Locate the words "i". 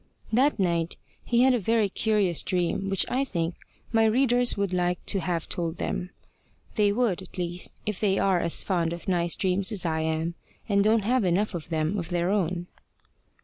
3.07-3.23, 9.85-9.99